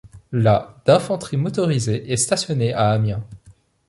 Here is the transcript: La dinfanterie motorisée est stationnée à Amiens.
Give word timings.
La 0.31 0.81
dinfanterie 0.83 1.37
motorisée 1.37 2.11
est 2.11 2.17
stationnée 2.17 2.73
à 2.73 2.89
Amiens. 2.89 3.23